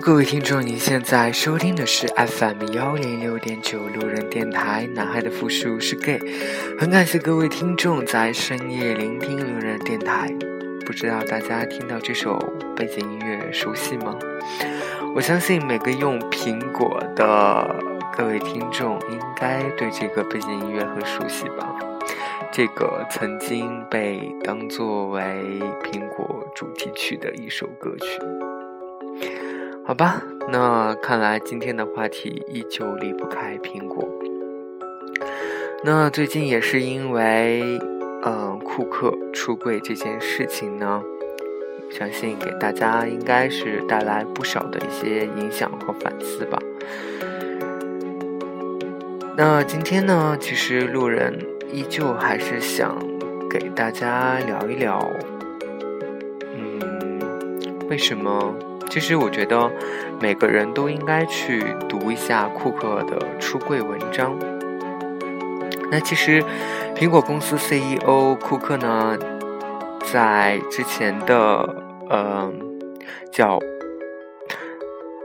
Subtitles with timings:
[0.00, 4.88] 各位听众，您现在收听的是 FM 幺零六点九路人电台。
[4.94, 6.18] 男孩的复数是 gay，
[6.78, 10.32] 很感谢各位听众在深夜聆听路人电台。
[10.86, 12.38] 不知道大家听到这首
[12.76, 14.16] 背景音乐熟悉吗？
[15.14, 17.76] 我相信每个用苹果的
[18.16, 21.74] 各位听众应该对这个背景音乐很熟悉吧？
[22.52, 25.20] 这个曾经被当作为
[25.82, 28.20] 苹果主题曲的一首歌曲。
[29.88, 30.22] 好吧，
[30.52, 34.06] 那看来今天的话题依旧离不开苹果。
[35.82, 37.62] 那最近也是因为，
[38.22, 41.02] 嗯，库克出柜这件事情呢，
[41.90, 46.58] 相信给大家应该是带来不少的一些影响和反思吧。
[49.38, 51.34] 那今天呢，其实路人
[51.72, 52.94] 依旧还是想
[53.48, 55.10] 给大家聊一聊，
[56.54, 57.18] 嗯，
[57.88, 58.54] 为什么？
[58.90, 59.70] 其实我觉得
[60.20, 64.36] 每个人都应该去读一下库克的出柜文章。
[65.90, 66.42] 那其实
[66.94, 69.16] 苹果公司 CEO 库克呢，
[70.12, 71.34] 在之前的
[72.10, 72.52] 呃
[73.32, 73.58] 叫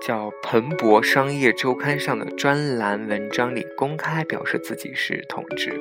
[0.00, 5.78] 叫彭博商业周刊上的专栏文章里公开表示自己是同志。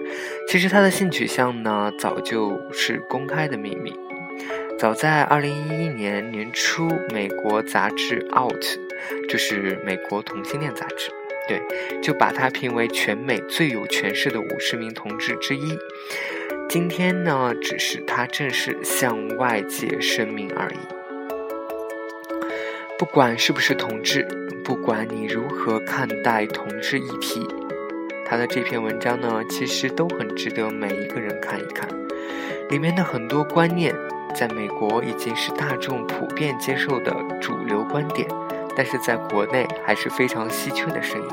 [0.50, 3.94] 其实他的性取向呢，早就是公开的秘密。
[4.78, 8.64] 早在二零一一年年初，美国杂志《Out》
[9.28, 11.10] 就是美国同性恋杂志，
[11.48, 11.60] 对，
[12.00, 15.76] 就把他评为全美最有权势的五十名同志之一。
[16.70, 20.78] 今天呢，只是他正式向外界声明而已。
[23.00, 24.28] 不管是不是同志，
[24.64, 27.42] 不管你如何看待同志议题，
[28.30, 31.88] 他的这篇文章呢，其实都很值得每一个人看一看，
[32.70, 33.96] 里面的很多观念。
[34.36, 37.12] 在美国已经是大众普遍接受的
[37.42, 38.28] 主流观点，
[38.76, 41.28] 但是在国内还是非常稀缺的声音。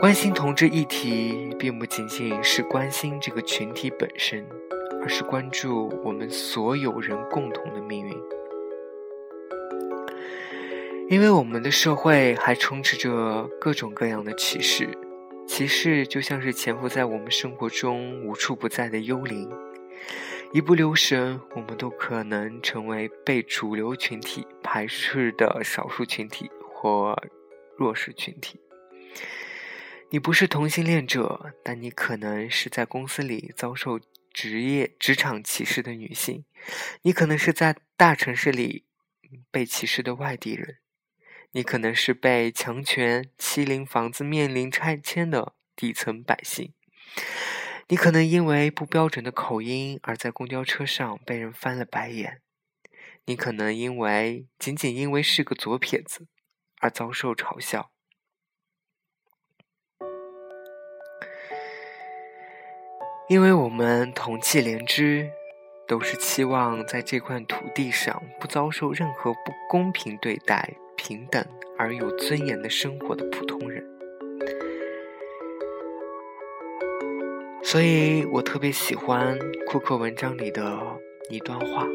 [0.00, 4.44] 关心同志议题，并不仅仅是关心这个群体本身，
[5.02, 8.16] 而是关注我们所有人共同的命运。
[11.10, 14.88] 因为我们的社会还充斥着各种各样的歧视，
[15.48, 19.50] 歧视就像是潜伏在我们生活中无处不在的幽灵。
[20.52, 27.16] 一不留神，我们都可能成为被主流群体排斥的少数群体或
[27.76, 28.60] 弱势群体。
[30.10, 33.98] 你不是同性恋者，但你可能是在公司里遭受
[34.32, 36.44] 职业职场歧视的女性；
[37.02, 38.84] 你可能是在大城市里
[39.50, 40.76] 被歧视的外地人；
[41.52, 46.74] 你可能是被强权欺凌、房子面临拆迁的底层百姓。
[47.88, 52.42] 你可能因为不标准的口音而在公交车上被人翻了白眼，
[53.24, 56.26] 你可能因为仅仅因为是个左撇子
[56.80, 57.90] 而遭受嘲笑，
[63.30, 65.30] 因为我们同气连枝，
[65.86, 70.74] 都是期望在这块土地上不遭受任何不公平对待、
[71.08, 71.42] 平等
[71.78, 73.82] 而有尊严的生活的普通人。
[77.62, 80.78] 所以我特别喜欢库克文章里的
[81.30, 81.86] 一段话：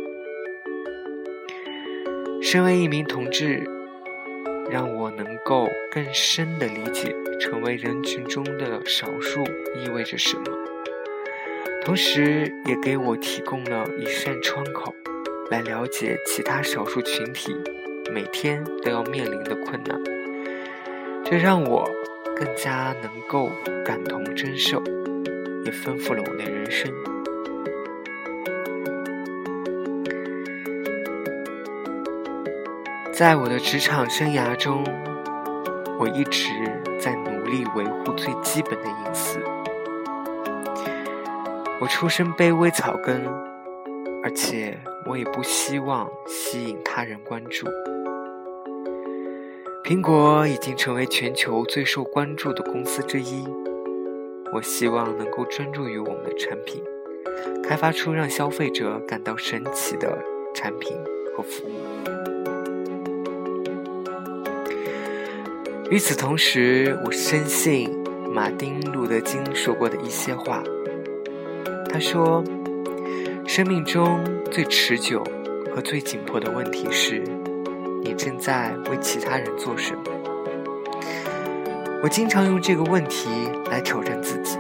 [2.42, 3.62] 身为一名同志，
[4.72, 9.44] 让我能够更深的理解成为人群中的少数
[9.76, 10.44] 意味着什么，
[11.86, 14.92] 同时也给我提供了一扇窗口，
[15.52, 17.56] 来了解其他少数群体
[18.12, 20.02] 每天都要面临的困难。
[21.24, 21.90] 这让我
[22.36, 23.50] 更加能够
[23.86, 24.82] 感同身受。
[25.66, 26.92] 也丰富了我的人生。
[33.14, 34.84] 在我的职场生涯中，
[35.98, 36.50] 我一直
[37.00, 39.40] 在努力维护最基本的隐私。
[41.80, 43.26] 我出身卑微草根，
[44.22, 47.68] 而且我也不希望吸引他人关注。
[49.94, 53.44] 苹果已经成为全球最受关注的公司之一。
[54.52, 56.82] 我希望能够专注于我们的产品，
[57.62, 60.18] 开发出让消费者感到神奇的
[60.52, 60.98] 产品
[61.38, 61.72] 和服务。
[65.92, 67.96] 与此同时，我深信
[68.34, 70.64] 马丁·路德·金说过的一些话。
[71.88, 72.44] 他说
[73.46, 74.20] ：“生命中
[74.50, 75.24] 最持久
[75.72, 77.24] 和最紧迫的问题是，
[78.24, 80.02] 正在为其他人做什么。”
[82.02, 83.30] 我经常用这个问题
[83.70, 84.58] 来挑战自己。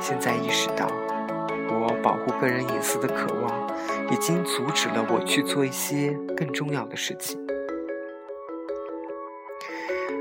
[0.00, 0.86] 现在意识到，
[1.68, 3.68] 我保护个人隐私的渴望，
[4.12, 7.44] 已经阻止了我去做一些更重要的事情。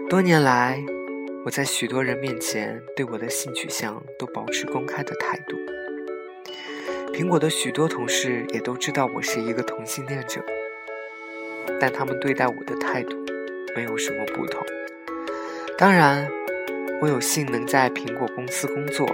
[0.10, 0.84] 多年来，
[1.46, 5.56] 我在许多人面前对我的性取向都保持公开的态度。
[7.12, 10.42] 苹果的许多同事也都知道我是一个同性恋者，
[11.80, 13.16] 但他们对待我的态度
[13.76, 14.66] 没有什么不同。
[15.78, 16.28] 当然，
[17.02, 19.08] 我有幸能在苹果公司工作，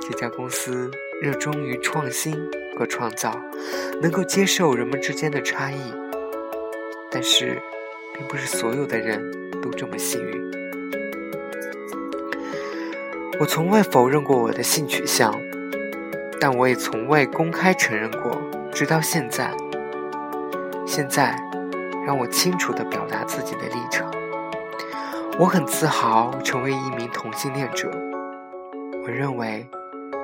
[0.00, 0.90] 这家公司
[1.22, 2.34] 热衷于创新
[2.78, 3.40] 和创造，
[4.00, 5.78] 能够接受人们之间的差异。
[7.10, 7.60] 但是，
[8.14, 9.22] 并不是所有的人
[9.62, 10.50] 都这么幸运。
[13.38, 15.34] 我从未否认过我的性取向。
[16.42, 18.42] 但我也从未公开承认过，
[18.72, 19.54] 直到现在。
[20.86, 21.38] 现在，
[22.10, 24.10] 让我清楚地表达自己的立场。
[25.38, 27.88] 我很自豪成为一名同性恋者。
[29.04, 29.64] 我认为，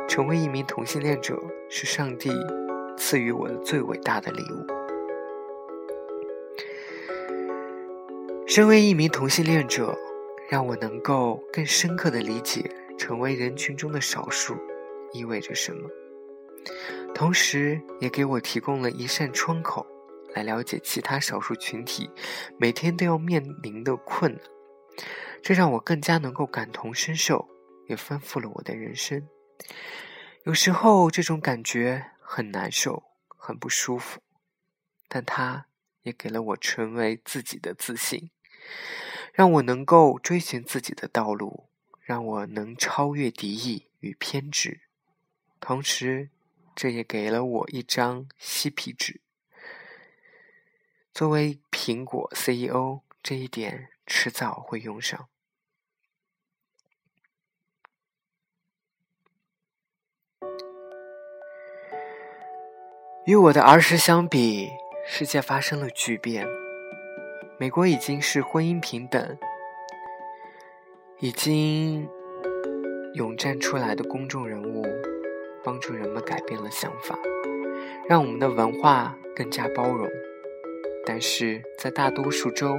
[0.08, 1.40] 成为一名同性恋者
[1.70, 2.32] 是上帝
[2.98, 4.66] 赐予我的最伟大的礼物。
[8.48, 9.96] 身为一名同性恋者，
[10.48, 12.68] 让我能够更深刻地理解
[12.98, 14.56] 成为人群中的少数
[15.12, 15.88] 意味着什么。
[17.14, 19.86] 同时，也给我提供了一扇窗口，
[20.36, 22.10] 来了解其他少数群体
[22.58, 24.42] 每天都要面临的困难。
[25.42, 27.48] 这让我更加能够感同身受，
[27.88, 29.26] 也丰富了我的人生。
[30.44, 34.20] 有时候，这种感觉很难受，很不舒服，
[35.08, 35.68] 但它
[36.02, 38.30] 也给了我成为自己的自信，
[39.32, 41.70] 让我能够追寻自己的道路，
[42.02, 44.82] 让我能超越敌意与偏执，
[45.58, 46.28] 同时。
[46.78, 49.22] 这也给了我一张嬉皮纸。
[51.16, 55.28] 作为苹果 CEO，这一点迟早会用上。
[63.24, 64.68] 与我的儿时相比，
[65.06, 66.46] 世界发生了巨变。
[67.58, 69.38] 美国已经是婚姻平等，
[71.20, 72.06] 已经
[73.14, 74.84] 涌站出来的公众人物。
[75.64, 77.18] 帮助人们改变了想法，
[78.06, 80.06] 让我们的文化更加包容。
[81.06, 82.76] 但是在大多数州，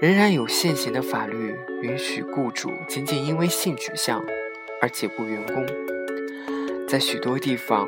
[0.00, 4.22] 仍然有现行的法律允许雇主仅仅因为性取向
[4.82, 5.64] 而解雇员工。
[6.88, 7.86] 在许多地方，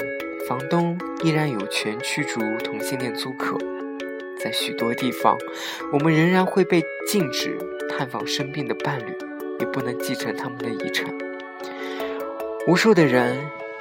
[0.49, 3.59] 房东依然有权驱逐同性恋租客。
[4.39, 5.37] 在许多地方，
[5.93, 7.59] 我们仍然会被禁止
[7.91, 9.13] 探访生病的伴侣，
[9.59, 11.13] 也不能继承他们的遗产。
[12.67, 13.37] 无数的人。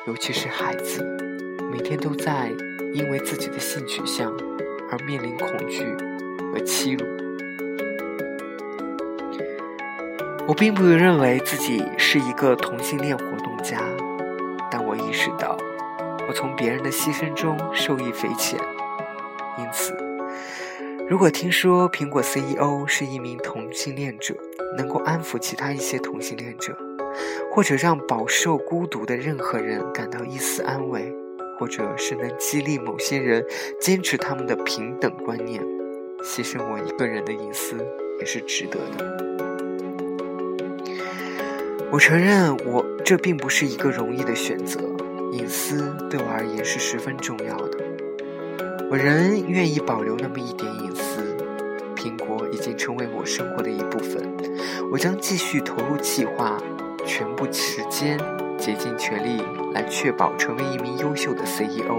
[0.07, 1.05] 尤其是孩子，
[1.71, 2.51] 每天都在
[2.91, 4.35] 因为自己的性取向
[4.91, 5.85] 而面临恐惧
[6.51, 7.05] 和欺辱。
[10.47, 13.79] 我并不认为自己是一个同性恋活动家，
[14.69, 15.57] 但我意识到，
[16.27, 18.59] 我从别人的牺牲中受益匪浅。
[19.57, 19.95] 因此，
[21.07, 24.35] 如果听说苹果 CEO 是一名同性恋者，
[24.77, 26.77] 能够安抚其他一些同性恋者。
[27.51, 31.13] 或者让饱受孤独的任何人感到一丝安慰，
[31.61, 33.45] 或者是能激励某些人
[33.79, 35.61] 坚持他们的平等观念，
[36.23, 37.77] 牺牲我一个人的隐私
[38.19, 39.05] 也是值得的。
[41.91, 44.79] 我承认，我这并不是一个容易的选择，
[45.33, 47.77] 隐私对我而言是十分重要的。
[48.89, 51.21] 我仍愿意保留那么一点隐私。
[51.95, 54.35] 苹果已经成为我生活的一部分，
[54.91, 56.57] 我将继续投入计划。
[57.03, 58.17] 全部时间
[58.61, 59.41] 竭尽全力
[59.73, 61.97] 来确保成为一名优秀的 CEO，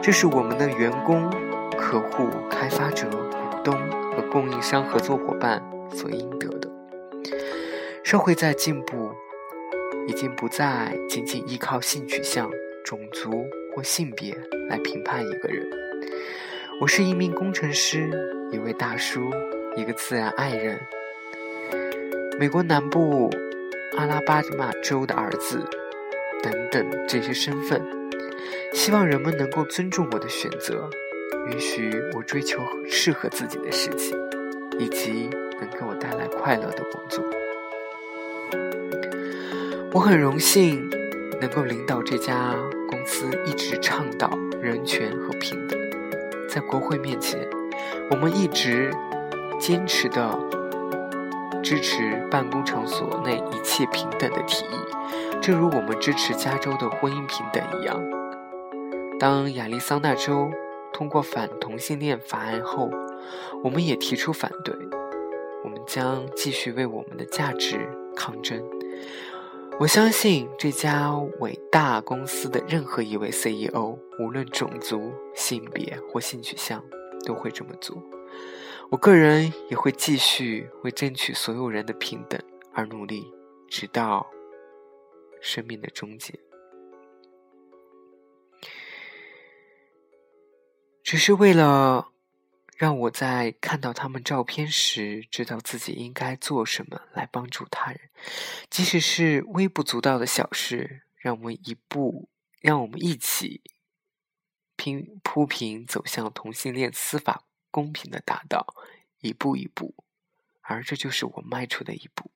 [0.00, 1.28] 这是我们的员工、
[1.76, 3.74] 客户、开发者、股东
[4.12, 6.70] 和供应商合作伙伴所应得的。
[8.04, 9.10] 社会在进步，
[10.06, 12.48] 已经不再仅仅依靠性取向、
[12.84, 14.32] 种族或性别
[14.70, 15.66] 来评判一个人。
[16.80, 18.08] 我是一名工程师，
[18.52, 19.28] 一位大叔，
[19.76, 20.80] 一个自然爱人。
[22.38, 23.28] 美国南部。
[23.96, 25.64] 阿拉巴马州的儿子，
[26.42, 27.80] 等等这些身份，
[28.72, 30.90] 希望人们能够尊重我的选择，
[31.48, 34.18] 允许我追求适合自己的事情，
[34.78, 37.24] 以及能给我带来快乐的工作。
[39.92, 40.90] 我很荣幸
[41.40, 42.52] 能够领导这家
[42.88, 45.78] 公司，一直倡导人权和平等。
[46.48, 47.48] 在国会面前，
[48.10, 48.90] 我们一直
[49.60, 50.63] 坚持的。
[51.64, 57.98] 支持办公场所内一切平等的提议，正如我们支持加州的婚姻平等一样。
[59.18, 60.50] 当亚利桑那州
[60.92, 62.90] 通过反同性恋法案后，
[63.62, 64.74] 我们也提出反对。
[65.64, 68.62] 我们将继续为我们的价值抗争。
[69.80, 76.84] 我相信这家伟大公司的任何一位 CEO，无论种族、性别或性取向，
[77.24, 77.96] 都会这么做。
[78.90, 82.40] 我个人也会继续为争取所有人的平等
[82.72, 83.26] 而努力，
[83.68, 84.26] 直到
[85.40, 86.38] 生命的终结。
[91.02, 92.12] 只是为了
[92.76, 98.00] 让我在看到他们照片时，知道自己应该做什么来帮助他人，
[98.70, 102.28] 即使是微不足道的小事，让我们一步，
[102.60, 103.62] 让我们一起
[104.76, 108.76] 拼铺平走向同性恋司法公平的大道，
[109.18, 109.96] 一步一步，
[110.60, 112.30] 而这就是我迈出的一步。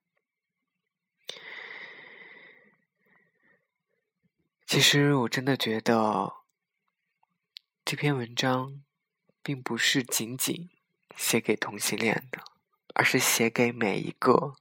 [4.66, 6.34] 其实我真的觉得。
[7.84, 8.82] 这篇文章
[9.42, 10.68] 并不是仅仅
[11.16, 12.42] 写给同性恋的，
[12.92, 14.56] 而是写给每一个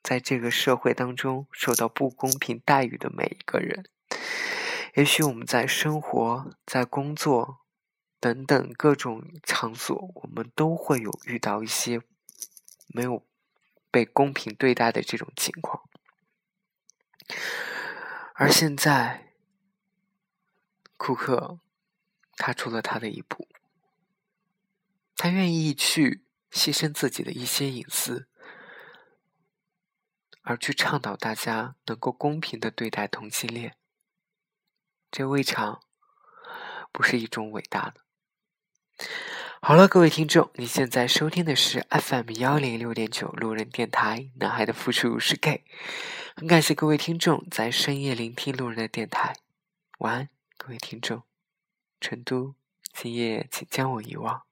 [0.00, 3.84] 在这个社会当中受到不公平待遇的每一个人。
[4.94, 7.58] 也许我们在生活、在工作
[8.20, 12.00] 等等各种场所，我们都会有遇到一些
[12.88, 13.26] 没有
[13.90, 15.88] 被公平对待的这种情况。
[18.34, 19.32] 而现在，
[20.96, 21.58] 库克。
[22.40, 23.48] 踏出了他的一步，
[25.16, 28.28] 他愿意去牺牲自己的一些隐私，
[30.42, 33.76] 而去倡导大家能够公平的对待同性恋。
[35.10, 35.82] 这未尝
[36.92, 38.04] 不是一种伟大的。
[39.60, 45.64] 好了，各位听众，你现在收听的是 FM 幺零六点九路人电台，男孩的付出是 gay。
[46.36, 49.34] 很感谢各位听众在深夜聆听路人的电台，
[49.98, 51.22] 晚安，各位听众。
[52.00, 52.54] 成都，
[52.92, 54.47] 今夜请将我遗忘。